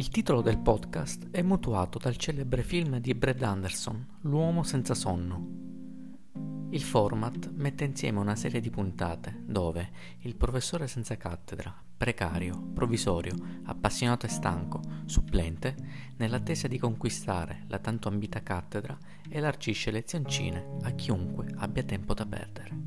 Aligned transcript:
Il 0.00 0.08
titolo 0.08 0.40
del 0.40 0.56
podcast 0.56 1.28
è 1.30 1.42
mutuato 1.42 1.98
dal 1.98 2.16
celebre 2.16 2.62
film 2.62 3.00
di 3.00 3.12
Brad 3.12 3.42
Anderson, 3.42 4.20
L'uomo 4.22 4.62
senza 4.62 4.94
sonno. 4.94 6.68
Il 6.70 6.80
format 6.80 7.50
mette 7.52 7.84
insieme 7.84 8.18
una 8.18 8.34
serie 8.34 8.60
di 8.60 8.70
puntate 8.70 9.42
dove 9.44 9.90
il 10.20 10.36
professore 10.36 10.88
senza 10.88 11.18
cattedra, 11.18 11.84
precario, 11.98 12.58
provvisorio, 12.72 13.34
appassionato 13.64 14.24
e 14.24 14.30
stanco, 14.30 14.80
supplente, 15.04 15.76
nell'attesa 16.16 16.66
di 16.66 16.78
conquistare 16.78 17.64
la 17.68 17.78
tanto 17.78 18.08
ambita 18.08 18.42
cattedra, 18.42 18.96
elargisce 19.28 19.90
lezioncine 19.90 20.78
a 20.80 20.92
chiunque 20.92 21.46
abbia 21.56 21.82
tempo 21.82 22.14
da 22.14 22.24
perdere. 22.24 22.78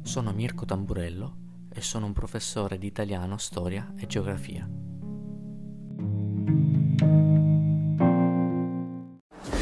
Sono 0.00 0.32
Mirko 0.32 0.64
Tamburello 0.64 1.36
e 1.68 1.82
sono 1.82 2.06
un 2.06 2.14
professore 2.14 2.78
di 2.78 2.86
italiano, 2.86 3.36
storia 3.36 3.92
e 3.98 4.06
geografia. 4.06 4.83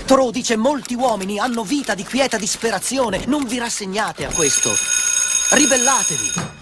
Tro 0.07 0.31
dice 0.31 0.57
molti 0.57 0.95
uomini 0.95 1.39
hanno 1.39 1.63
vita 1.63 1.95
di 1.95 2.05
quieta 2.05 2.37
disperazione. 2.37 3.25
Non 3.27 3.45
vi 3.47 3.59
rassegnate 3.59 4.27
a 4.27 4.33
questo. 4.33 4.69
Ribellatevi. 5.57 6.61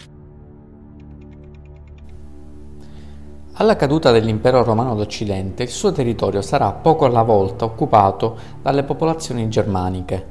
Alla 3.55 3.77
caduta 3.77 4.10
dell'impero 4.10 4.62
romano 4.62 4.95
d'Occidente 4.95 5.65
il 5.65 5.69
suo 5.69 5.93
territorio 5.93 6.41
sarà 6.43 6.73
poco 6.73 7.05
alla 7.05 7.23
volta 7.23 7.65
occupato 7.65 8.38
dalle 8.62 8.84
popolazioni 8.84 9.48
germaniche, 9.48 10.27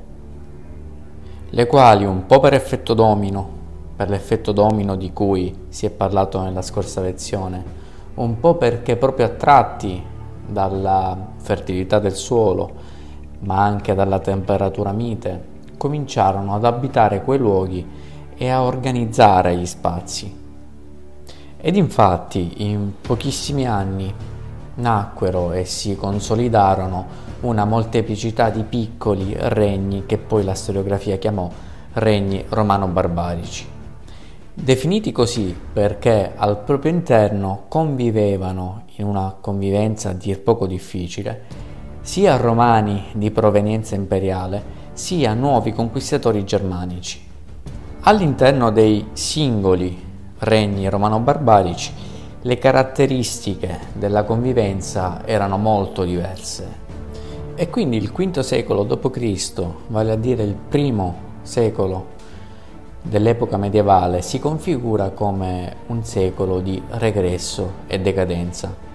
le 1.50 1.68
quali 1.68 2.06
un 2.06 2.26
po' 2.26 2.40
per 2.40 2.54
effetto 2.54 2.94
domino, 2.94 3.58
per 3.96 4.10
l'effetto 4.10 4.52
domino 4.52 4.96
di 4.96 5.14
cui 5.14 5.66
si 5.70 5.86
è 5.86 5.90
parlato 5.92 6.42
nella 6.42 6.62
scorsa 6.64 7.02
lezione, 7.02 7.79
un 8.20 8.40
po' 8.40 8.56
perché 8.56 8.98
proprio 8.98 9.26
attratti 9.28 10.02
dalla 10.46 11.18
fertilità 11.38 12.00
del 12.00 12.16
suolo, 12.16 12.72
ma 13.42 13.64
anche 13.64 13.96
dalla 13.96 14.20
temperatura 14.20 14.92
mite, 14.92 15.58
cominciarono 15.78 16.56
ad 16.56 16.66
abitare 16.66 17.24
quei 17.24 17.40
luoghi 17.40 17.88
e 18.36 18.50
a 18.50 18.64
organizzare 18.64 19.56
gli 19.56 19.66
spazi. 19.66 20.38
Ed 21.62 21.76
infatti 21.76 22.64
in 22.64 22.94
pochissimi 23.02 23.66
anni 23.68 24.14
nacquero 24.76 25.52
e 25.52 25.66
si 25.66 25.96
consolidarono 25.96 27.28
una 27.42 27.64
molteplicità 27.64 28.50
di 28.50 28.64
piccoli 28.64 29.34
regni 29.38 30.06
che 30.06 30.18
poi 30.18 30.44
la 30.44 30.56
storiografia 30.56 31.18
chiamò 31.18 31.50
regni 31.94 32.44
romano-barbarici. 32.48 33.79
Definiti 34.62 35.14
così 35.14 35.56
perché 35.72 36.34
al 36.36 36.60
proprio 36.60 36.92
interno 36.92 37.64
convivevano 37.70 38.84
in 38.98 39.06
una 39.06 39.38
convivenza 39.40 40.10
a 40.10 40.14
dir 40.14 40.42
poco 40.42 40.68
difficile 40.68 41.44
sia 42.02 42.36
romani 42.36 43.06
di 43.14 43.32
provenienza 43.32 43.96
imperiale, 43.96 44.62
sia 44.92 45.34
nuovi 45.34 45.72
conquistatori 45.72 46.44
germanici. 46.44 47.22
All'interno 48.02 48.70
dei 48.70 49.08
singoli 49.14 49.98
regni 50.40 50.90
romano-barbarici 50.90 51.94
le 52.42 52.58
caratteristiche 52.58 53.80
della 53.94 54.24
convivenza 54.24 55.26
erano 55.26 55.58
molto 55.58 56.04
diverse 56.04 56.88
e 57.56 57.70
quindi 57.70 57.96
il 57.96 58.12
V 58.12 58.40
secolo 58.40 58.84
d.C., 58.84 59.64
vale 59.88 60.12
a 60.12 60.16
dire 60.16 60.44
il 60.44 60.56
primo 60.56 61.16
secolo 61.44 62.18
dell'epoca 63.02 63.58
medievale, 63.58 64.22
si 64.22 64.40
configura 64.40 65.10
come 65.10 65.76
un 65.88 66.04
secolo 66.04 66.60
di 66.60 66.82
regresso 66.90 67.72
e 67.88 68.00
decadenza. 68.00 68.88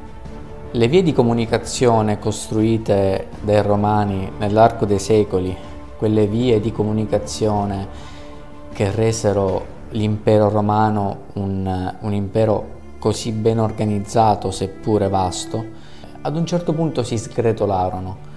Le 0.70 0.88
vie 0.88 1.02
di 1.02 1.12
comunicazione 1.12 2.18
costruite 2.18 3.28
dai 3.40 3.62
romani 3.62 4.30
nell'arco 4.38 4.84
dei 4.86 4.98
secoli, 4.98 5.56
quelle 5.96 6.26
vie 6.26 6.60
di 6.60 6.72
comunicazione 6.72 7.86
che 8.72 8.90
resero 8.90 9.72
l'impero 9.90 10.48
romano 10.48 11.18
un, 11.34 11.94
un 12.00 12.12
impero 12.12 12.72
così 12.98 13.30
ben 13.30 13.60
organizzato 13.60 14.50
seppure 14.50 15.08
vasto, 15.08 15.64
ad 16.22 16.36
un 16.36 16.44
certo 16.44 16.72
punto 16.72 17.02
si 17.02 17.16
sgretolarono 17.16 18.32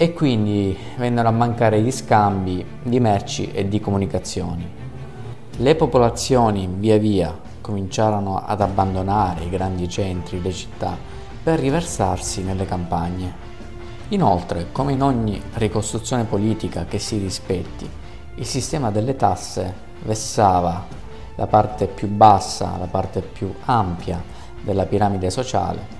e 0.00 0.14
quindi 0.14 0.74
vennero 0.96 1.28
a 1.28 1.30
mancare 1.30 1.82
gli 1.82 1.90
scambi 1.90 2.64
di 2.82 2.98
merci 3.00 3.50
e 3.52 3.68
di 3.68 3.80
comunicazioni. 3.80 4.66
Le 5.58 5.74
popolazioni 5.74 6.66
via 6.78 6.96
via 6.96 7.38
cominciarono 7.60 8.42
ad 8.42 8.62
abbandonare 8.62 9.44
i 9.44 9.50
grandi 9.50 9.90
centri, 9.90 10.40
le 10.40 10.52
città, 10.52 10.96
per 11.42 11.58
riversarsi 11.58 12.42
nelle 12.42 12.64
campagne. 12.64 13.30
Inoltre, 14.08 14.68
come 14.72 14.92
in 14.92 15.02
ogni 15.02 15.38
ricostruzione 15.56 16.24
politica 16.24 16.86
che 16.86 16.98
si 16.98 17.18
rispetti, 17.18 17.86
il 18.36 18.46
sistema 18.46 18.90
delle 18.90 19.16
tasse 19.16 19.74
vessava 20.04 20.86
la 21.34 21.46
parte 21.46 21.88
più 21.88 22.08
bassa, 22.08 22.78
la 22.78 22.86
parte 22.86 23.20
più 23.20 23.52
ampia 23.66 24.18
della 24.62 24.86
piramide 24.86 25.28
sociale 25.28 25.99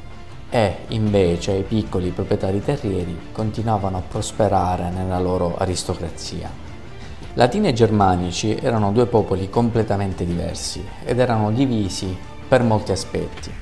e 0.51 0.79
invece 0.89 1.53
i 1.53 1.63
piccoli 1.63 2.11
proprietari 2.11 2.63
terrieri 2.63 3.29
continuavano 3.33 3.99
a 3.99 4.03
prosperare 4.07 4.91
nella 4.91 5.21
loro 5.21 5.57
aristocrazia. 5.57 6.51
Latini 7.35 7.69
e 7.69 7.73
germanici 7.73 8.57
erano 8.57 8.91
due 8.91 9.07
popoli 9.07 9.49
completamente 9.49 10.27
diversi 10.27 10.85
ed 11.05 11.21
erano 11.21 11.53
divisi 11.53 12.17
per 12.49 12.65
molti 12.65 12.91
aspetti. 12.91 13.53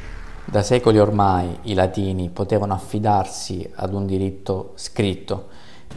Da 0.46 0.62
secoli 0.62 0.98
ormai 0.98 1.58
i 1.64 1.74
latini 1.74 2.30
potevano 2.30 2.72
affidarsi 2.72 3.70
ad 3.74 3.92
un 3.92 4.06
diritto 4.06 4.72
scritto 4.76 5.48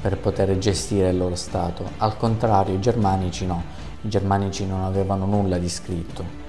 per 0.02 0.18
poter 0.18 0.58
gestire 0.58 1.10
il 1.10 1.18
loro 1.18 1.36
Stato, 1.36 1.86
al 1.98 2.18
contrario 2.18 2.74
i 2.76 2.82
germanici 2.82 3.46
no, 3.46 3.64
i 4.02 4.10
germanici 4.10 4.66
non 4.66 4.84
avevano 4.84 5.26
nulla 5.26 5.58
di 5.58 5.70
scritto. 5.70 6.40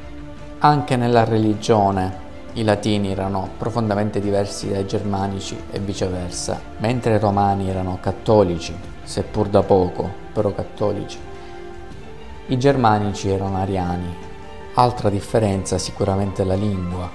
Anche 0.58 0.96
nella 0.96 1.22
religione 1.22 2.30
i 2.54 2.64
latini 2.64 3.10
erano 3.10 3.48
profondamente 3.56 4.20
diversi 4.20 4.68
dai 4.68 4.86
germanici 4.86 5.56
e 5.70 5.78
viceversa, 5.78 6.60
mentre 6.78 7.14
i 7.14 7.18
romani 7.18 7.70
erano 7.70 7.98
cattolici, 7.98 8.74
seppur 9.04 9.48
da 9.48 9.62
poco, 9.62 10.10
però 10.34 10.52
cattolici. 10.52 11.18
I 12.48 12.58
germanici 12.58 13.30
erano 13.30 13.56
ariani. 13.56 14.14
Altra 14.74 15.08
differenza 15.08 15.78
sicuramente 15.78 16.44
la 16.44 16.54
lingua. 16.54 17.10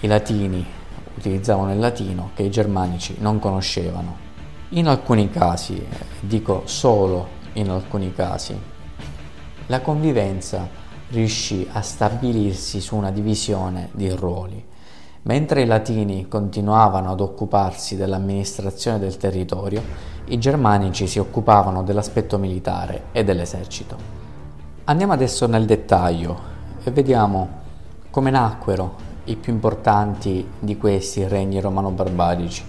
I 0.00 0.06
latini 0.06 0.64
utilizzavano 1.16 1.72
il 1.72 1.80
latino 1.80 2.30
che 2.34 2.44
i 2.44 2.50
germanici 2.50 3.16
non 3.18 3.40
conoscevano. 3.40 4.30
In 4.70 4.86
alcuni 4.86 5.30
casi, 5.30 5.84
dico 6.20 6.62
solo 6.66 7.40
in 7.54 7.70
alcuni 7.70 8.12
casi, 8.12 8.56
la 9.66 9.80
convivenza 9.80 10.80
riuscì 11.12 11.68
a 11.70 11.82
stabilirsi 11.82 12.80
su 12.80 12.96
una 12.96 13.10
divisione 13.10 13.90
di 13.92 14.10
ruoli. 14.10 14.64
Mentre 15.24 15.62
i 15.62 15.66
latini 15.66 16.26
continuavano 16.26 17.12
ad 17.12 17.20
occuparsi 17.20 17.96
dell'amministrazione 17.96 18.98
del 18.98 19.18
territorio, 19.18 19.82
i 20.26 20.38
germanici 20.38 21.06
si 21.06 21.18
occupavano 21.18 21.82
dell'aspetto 21.82 22.38
militare 22.38 23.04
e 23.12 23.22
dell'esercito. 23.24 23.96
Andiamo 24.84 25.12
adesso 25.12 25.46
nel 25.46 25.66
dettaglio 25.66 26.50
e 26.82 26.90
vediamo 26.90 27.60
come 28.10 28.30
nacquero 28.30 29.10
i 29.24 29.36
più 29.36 29.52
importanti 29.52 30.44
di 30.58 30.76
questi 30.76 31.28
regni 31.28 31.60
romano-barbarici. 31.60 32.64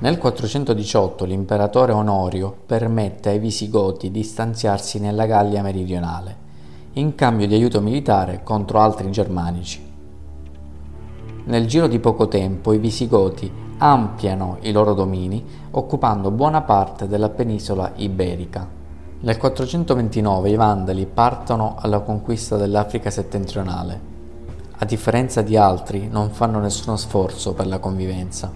Nel 0.00 0.18
418 0.18 1.24
l'imperatore 1.24 1.92
Onorio 1.92 2.54
permette 2.66 3.30
ai 3.30 3.38
Visigoti 3.38 4.10
di 4.10 4.24
stanziarsi 4.24 4.98
nella 4.98 5.26
Gallia 5.26 5.62
meridionale, 5.62 6.41
in 6.94 7.14
cambio 7.14 7.46
di 7.46 7.54
aiuto 7.54 7.80
militare 7.80 8.42
contro 8.42 8.80
altri 8.80 9.10
germanici. 9.10 9.90
Nel 11.44 11.66
giro 11.66 11.86
di 11.86 11.98
poco 11.98 12.28
tempo 12.28 12.72
i 12.72 12.78
Visigoti 12.78 13.50
ampliano 13.78 14.58
i 14.60 14.72
loro 14.72 14.94
domini 14.94 15.44
occupando 15.70 16.30
buona 16.30 16.62
parte 16.62 17.08
della 17.08 17.30
penisola 17.30 17.92
iberica. 17.96 18.68
Nel 19.20 19.36
429 19.36 20.50
i 20.50 20.54
Vandali 20.54 21.06
partono 21.06 21.76
alla 21.78 22.00
conquista 22.00 22.56
dell'Africa 22.56 23.10
settentrionale 23.10 24.10
a 24.82 24.84
differenza 24.84 25.42
di 25.42 25.56
altri, 25.56 26.08
non 26.08 26.30
fanno 26.30 26.58
nessuno 26.58 26.96
sforzo 26.96 27.54
per 27.54 27.68
la 27.68 27.78
convivenza. 27.78 28.52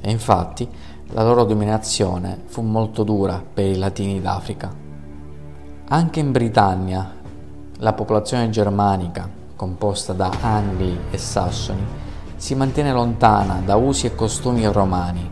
E 0.00 0.10
infatti 0.10 0.66
la 1.08 1.22
loro 1.22 1.44
dominazione 1.44 2.44
fu 2.46 2.62
molto 2.62 3.02
dura 3.04 3.44
per 3.52 3.66
i 3.66 3.76
latini 3.76 4.22
d'Africa. 4.22 4.74
Anche 5.88 6.20
in 6.20 6.32
Britannia 6.32 7.16
la 7.80 7.92
popolazione 7.92 8.50
germanica, 8.50 9.28
composta 9.54 10.12
da 10.12 10.32
Angli 10.40 10.98
e 11.10 11.18
Sassoni, 11.18 11.84
si 12.34 12.56
mantiene 12.56 12.92
lontana 12.92 13.60
da 13.64 13.76
usi 13.76 14.06
e 14.06 14.16
costumi 14.16 14.66
romani. 14.66 15.30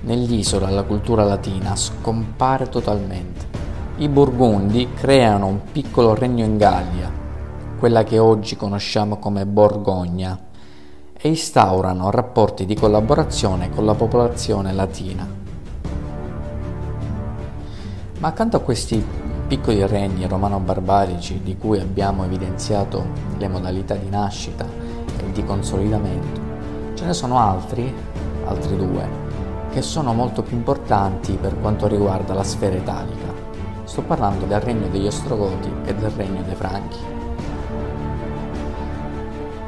Nell'isola 0.00 0.70
la 0.70 0.84
cultura 0.84 1.24
latina 1.24 1.76
scompare 1.76 2.70
totalmente. 2.70 3.44
I 3.98 4.08
Burgundi 4.08 4.92
creano 4.94 5.46
un 5.48 5.60
piccolo 5.70 6.14
regno 6.14 6.44
in 6.44 6.56
Gallia, 6.56 7.10
quella 7.78 8.04
che 8.04 8.18
oggi 8.18 8.56
conosciamo 8.56 9.18
come 9.18 9.44
Borgogna, 9.44 10.38
e 11.12 11.28
instaurano 11.28 12.10
rapporti 12.10 12.64
di 12.64 12.74
collaborazione 12.74 13.68
con 13.68 13.84
la 13.84 13.94
popolazione 13.94 14.72
latina. 14.72 15.26
Ma 18.18 18.28
accanto 18.28 18.56
a 18.56 18.60
questi 18.60 19.25
piccoli 19.46 19.86
regni 19.86 20.26
romano-barbarici 20.26 21.40
di 21.42 21.56
cui 21.56 21.78
abbiamo 21.78 22.24
evidenziato 22.24 23.06
le 23.38 23.46
modalità 23.46 23.94
di 23.94 24.08
nascita 24.08 24.64
e 24.64 25.30
di 25.30 25.44
consolidamento, 25.44 26.40
ce 26.94 27.04
ne 27.04 27.12
sono 27.12 27.38
altri, 27.38 27.94
altri 28.44 28.76
due, 28.76 29.08
che 29.70 29.82
sono 29.82 30.12
molto 30.12 30.42
più 30.42 30.56
importanti 30.56 31.38
per 31.40 31.58
quanto 31.60 31.86
riguarda 31.86 32.34
la 32.34 32.42
sfera 32.42 32.74
italica. 32.74 33.32
Sto 33.84 34.02
parlando 34.02 34.46
del 34.46 34.60
regno 34.60 34.88
degli 34.88 35.06
Ostrogoti 35.06 35.70
e 35.84 35.94
del 35.94 36.10
regno 36.10 36.42
dei 36.42 36.54
Franchi. 36.56 36.98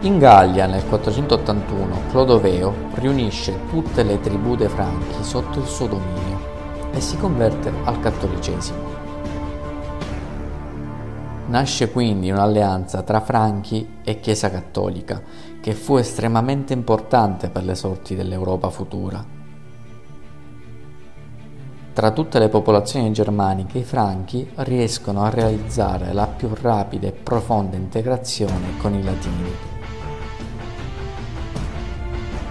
In 0.01 0.19
Gallia 0.19 0.67
nel 0.67 0.87
481 0.87 2.01
Clodoveo 2.11 2.75
riunisce 2.95 3.59
tutte 3.71 4.03
le 4.03 4.21
tribù 4.21 4.57
dei 4.57 4.69
Franchi 4.69 5.23
sotto 5.23 5.61
il 5.61 5.67
suo 5.67 5.87
dominio 5.87 6.39
e 6.93 7.01
si 7.01 7.17
converte 7.17 7.73
al 7.85 8.01
cattolicesimo. 8.01 8.88
Nasce 11.49 11.91
quindi 11.91 12.31
un'alleanza 12.31 13.03
tra 13.03 13.21
Franchi 13.21 13.97
e 14.05 14.21
Chiesa 14.21 14.51
cattolica 14.51 15.23
che 15.61 15.73
fu 15.73 15.97
estremamente 15.97 16.75
importante 16.75 17.49
per 17.49 17.65
le 17.65 17.75
sorti 17.75 18.15
dell'Europa 18.15 18.69
futura. 18.69 19.25
Tra 21.95 22.11
tutte 22.11 22.39
le 22.39 22.49
popolazioni 22.49 23.11
germaniche 23.13 23.79
i 23.79 23.83
Franchi 23.83 24.49
riescono 24.57 25.25
a 25.25 25.31
realizzare 25.31 26.13
la 26.13 26.27
più 26.27 26.51
rapida 26.53 27.09
e 27.09 27.13
profonda 27.13 27.77
integrazione 27.77 28.77
con 28.79 28.93
i 28.93 29.03
Latini. 29.03 29.51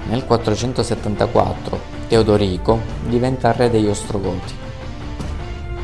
Nel 0.10 0.26
474 0.26 1.80
Teodorico 2.08 2.80
diventa 3.08 3.52
re 3.52 3.70
degli 3.70 3.88
Ostrogoti. 3.88 4.54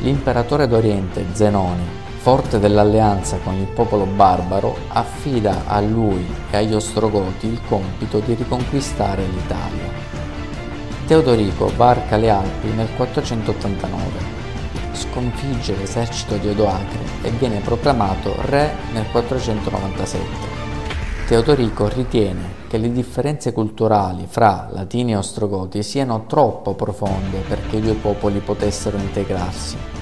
L'imperatore 0.00 0.66
d'Oriente 0.66 1.24
Zenone, 1.32 2.03
forte 2.24 2.58
dell'alleanza 2.58 3.36
con 3.44 3.52
il 3.52 3.66
popolo 3.66 4.06
barbaro, 4.06 4.74
affida 4.88 5.64
a 5.66 5.78
lui 5.82 6.26
e 6.50 6.56
agli 6.56 6.72
Ostrogoti 6.72 7.46
il 7.46 7.60
compito 7.68 8.18
di 8.20 8.32
riconquistare 8.32 9.26
l'Italia. 9.26 9.92
Teodorico 11.06 11.70
varca 11.76 12.16
le 12.16 12.30
Alpi 12.30 12.68
nel 12.68 12.88
489, 12.96 14.10
sconfigge 14.92 15.76
l'esercito 15.76 16.38
di 16.38 16.48
Odoacre 16.48 17.00
e 17.20 17.28
viene 17.32 17.60
proclamato 17.60 18.34
re 18.46 18.72
nel 18.94 19.04
497. 19.10 20.24
Teodorico 21.26 21.88
ritiene 21.88 22.62
che 22.68 22.78
le 22.78 22.90
differenze 22.90 23.52
culturali 23.52 24.24
fra 24.26 24.70
latini 24.72 25.12
e 25.12 25.16
ostrogoti 25.16 25.82
siano 25.82 26.24
troppo 26.26 26.72
profonde 26.72 27.40
perché 27.46 27.76
i 27.76 27.82
due 27.82 27.96
popoli 27.96 28.38
potessero 28.38 28.96
integrarsi. 28.96 29.93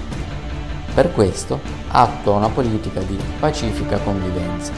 Per 0.95 1.11
questo 1.13 1.59
attua 1.89 2.35
una 2.35 2.51
politica 2.51 3.01
di 3.01 3.19
pacifica 3.41 3.97
convivenza. 4.01 4.73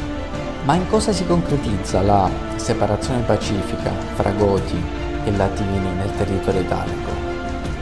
Ma 0.65 0.75
in 0.77 0.89
cosa 0.89 1.13
si 1.13 1.27
concretizza 1.27 2.03
la 2.03 2.31
separazione 2.55 3.23
pacifica 3.23 3.91
fra 4.15 4.31
goti 4.31 4.81
e 5.25 5.33
latini 5.33 5.81
nel 5.81 6.15
territorio 6.17 6.61
italico? 6.61 7.11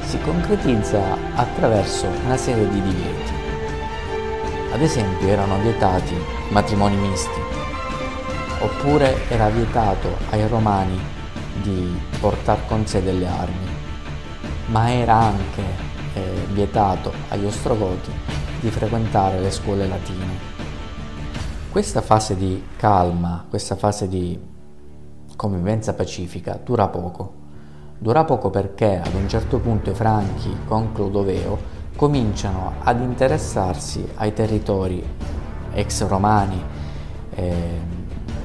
Si 0.06 0.19
concretizza 0.23 1.00
attraverso 1.34 2.06
una 2.25 2.38
serie 2.38 2.67
di 2.70 2.81
divieti. 2.81 3.32
Ad 4.73 4.81
esempio 4.81 5.29
erano 5.29 5.58
vietati 5.58 6.17
matrimoni 6.49 6.96
misti, 6.96 7.40
oppure 8.61 9.29
era 9.29 9.50
vietato 9.50 10.17
ai 10.31 10.49
romani 10.49 10.99
di 11.61 12.00
portare 12.19 12.62
con 12.67 12.87
sé 12.87 13.02
delle 13.02 13.26
armi, 13.26 13.69
ma 14.67 14.90
era 14.90 15.17
anche 15.17 15.62
eh, 16.14 16.46
vietato 16.52 17.12
agli 17.29 17.44
ostrogoti 17.44 18.21
di 18.62 18.70
frequentare 18.70 19.41
le 19.41 19.50
scuole 19.50 19.88
latine. 19.88 20.61
Questa 21.70 22.00
fase 22.00 22.37
di 22.37 22.62
calma, 22.76 23.44
questa 23.49 23.75
fase 23.75 24.06
di 24.06 24.38
convivenza 25.35 25.94
pacifica 25.94 26.61
dura 26.62 26.87
poco. 26.87 27.41
Dura 27.99 28.25
poco 28.25 28.50
perché 28.50 29.00
ad 29.05 29.14
un 29.14 29.29
certo 29.29 29.59
punto 29.59 29.91
i 29.91 29.94
franchi 29.94 30.56
con 30.67 30.93
Clodoveo 30.93 31.81
cominciano 31.97 32.75
ad 32.82 33.00
interessarsi 33.00 34.09
ai 34.14 34.32
territori 34.32 35.05
ex 35.75 36.06
romani. 36.06 36.62
Eh, 37.35 38.00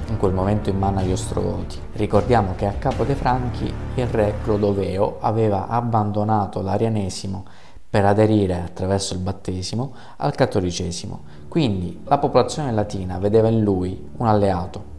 in 0.09 0.17
quel 0.17 0.33
momento 0.33 0.69
in 0.69 0.77
mano 0.77 0.99
agli 0.99 1.11
Ostrogoti. 1.11 1.77
Ricordiamo 1.93 2.53
che 2.55 2.65
a 2.65 2.71
capo 2.79 3.03
dei 3.03 3.15
Franchi 3.15 3.71
il 3.95 4.07
re 4.07 4.35
Clodoveo 4.41 5.17
aveva 5.19 5.67
abbandonato 5.67 6.61
l'arianesimo 6.61 7.43
per 7.89 8.05
aderire 8.05 8.61
attraverso 8.61 9.13
il 9.13 9.19
battesimo 9.19 9.93
al 10.17 10.35
cattolicesimo, 10.35 11.21
quindi 11.47 12.01
la 12.03 12.17
popolazione 12.17 12.71
latina 12.71 13.17
vedeva 13.17 13.47
in 13.47 13.63
lui 13.63 14.09
un 14.17 14.27
alleato. 14.27 14.95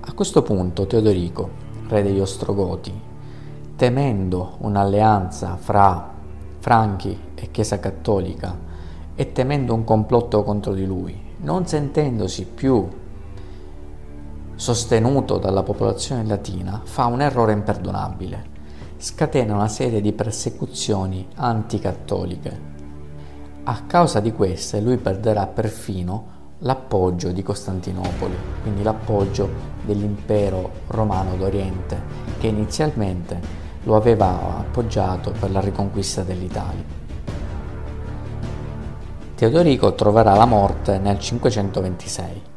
A 0.00 0.12
questo 0.12 0.42
punto 0.42 0.86
Teodorico, 0.86 1.50
re 1.88 2.02
degli 2.02 2.20
Ostrogoti, 2.20 2.92
temendo 3.76 4.56
un'alleanza 4.58 5.56
fra 5.56 6.10
Franchi 6.58 7.18
e 7.34 7.50
Chiesa 7.50 7.78
cattolica 7.78 8.56
e 9.14 9.32
temendo 9.32 9.74
un 9.74 9.84
complotto 9.84 10.42
contro 10.42 10.74
di 10.74 10.84
lui, 10.84 11.18
non 11.38 11.66
sentendosi 11.66 12.44
più 12.44 12.88
sostenuto 14.54 15.38
dalla 15.38 15.62
popolazione 15.62 16.24
latina, 16.24 16.80
fa 16.84 17.06
un 17.06 17.20
errore 17.20 17.52
imperdonabile. 17.52 18.51
Scatena 19.02 19.56
una 19.56 19.66
serie 19.66 20.00
di 20.00 20.12
persecuzioni 20.12 21.26
anticattoliche. 21.34 22.60
A 23.64 23.82
causa 23.84 24.20
di 24.20 24.30
queste 24.32 24.80
lui 24.80 24.96
perderà 24.96 25.48
perfino 25.48 26.54
l'appoggio 26.58 27.32
di 27.32 27.42
Costantinopoli, 27.42 28.36
quindi 28.62 28.84
l'appoggio 28.84 29.50
dell'impero 29.84 30.70
romano 30.86 31.34
d'Oriente, 31.34 32.00
che 32.38 32.46
inizialmente 32.46 33.40
lo 33.82 33.96
aveva 33.96 34.58
appoggiato 34.58 35.32
per 35.32 35.50
la 35.50 35.58
riconquista 35.58 36.22
dell'Italia. 36.22 36.84
Teodorico 39.34 39.96
troverà 39.96 40.36
la 40.36 40.46
morte 40.46 40.98
nel 40.98 41.18
526. 41.18 42.51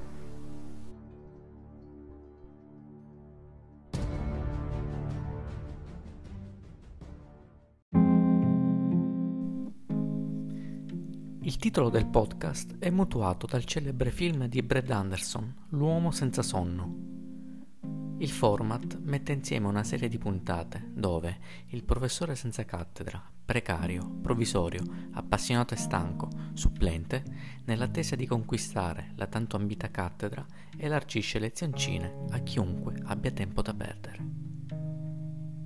Il 11.45 11.57
titolo 11.57 11.91
del 11.91 12.07
podcast 12.07 12.79
è 12.79 12.89
mutuato 12.89 13.45
dal 13.45 13.65
celebre 13.65 14.09
film 14.09 14.47
di 14.47 14.63
Brad 14.63 14.89
Anderson, 14.89 15.67
L'uomo 15.69 16.09
senza 16.09 16.41
sonno. 16.41 18.15
Il 18.17 18.31
format 18.31 18.97
mette 19.03 19.33
insieme 19.33 19.67
una 19.67 19.83
serie 19.83 20.07
di 20.07 20.17
puntate 20.17 20.89
dove 20.91 21.37
il 21.67 21.83
professore 21.83 22.35
senza 22.35 22.65
cattedra, 22.65 23.23
precario, 23.45 24.09
provvisorio, 24.23 24.81
appassionato 25.11 25.75
e 25.75 25.77
stanco, 25.77 26.29
supplente, 26.55 27.23
nell'attesa 27.65 28.15
di 28.15 28.25
conquistare 28.25 29.11
la 29.13 29.27
tanto 29.27 29.55
ambita 29.55 29.91
cattedra, 29.91 30.43
elargisce 30.75 31.37
lezioncine 31.37 32.25
a 32.31 32.39
chiunque 32.39 32.99
abbia 33.03 33.29
tempo 33.29 33.61
da 33.61 33.73
perdere. 33.75 34.17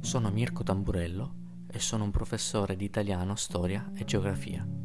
Sono 0.02 0.30
Mirko 0.30 0.62
Tamburello 0.62 1.36
e 1.72 1.80
sono 1.80 2.04
un 2.04 2.12
professore 2.12 2.76
di 2.76 2.84
italiano, 2.84 3.36
storia 3.36 3.90
e 3.96 4.04
geografia. 4.04 4.79